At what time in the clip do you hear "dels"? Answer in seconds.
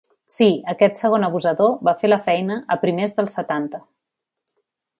3.19-3.39